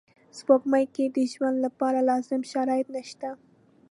[0.37, 3.29] سپوږمۍ کې د ژوند لپاره لازم شرایط نشته